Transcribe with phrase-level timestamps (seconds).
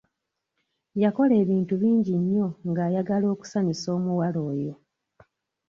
[1.03, 4.73] Yakola ebintu bingi nnyo ng'ayagala okusanyusa omuwala oyo.